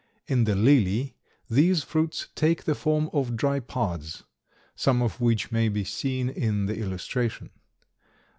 In 0.25 0.45
the 0.45 0.55
lily 0.55 1.15
these 1.47 1.83
fruits 1.83 2.29
take 2.33 2.63
the 2.63 2.73
form 2.73 3.11
of 3.13 3.35
dry 3.35 3.59
pods, 3.59 4.23
some 4.75 4.99
of 4.99 5.21
which 5.21 5.51
may 5.51 5.69
be 5.69 5.83
seen 5.83 6.27
in 6.27 6.65
the 6.65 6.75
illustration. 6.79 7.51